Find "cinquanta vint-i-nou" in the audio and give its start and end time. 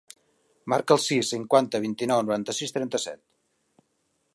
1.35-2.25